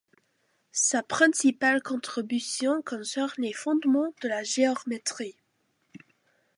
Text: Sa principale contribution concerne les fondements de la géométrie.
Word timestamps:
Sa 0.73 1.03
principale 1.03 1.83
contribution 1.83 2.81
concerne 2.81 3.33
les 3.37 3.53
fondements 3.53 4.15
de 4.23 4.29
la 4.29 4.41
géométrie. 4.43 5.37